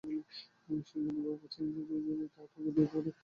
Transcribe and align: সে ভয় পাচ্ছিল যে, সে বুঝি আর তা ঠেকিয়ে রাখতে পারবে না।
সে 0.87 0.99
ভয় 1.17 1.37
পাচ্ছিল 1.41 1.65
যে, 1.67 1.83
সে 1.83 1.97
বুঝি 1.97 2.11
আর 2.15 2.29
তা 2.35 2.41
ঠেকিয়ে 2.51 2.65
রাখতে 2.67 2.91
পারবে 2.91 3.05
না। 3.05 3.19